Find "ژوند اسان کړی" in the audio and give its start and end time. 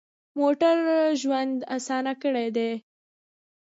1.21-2.47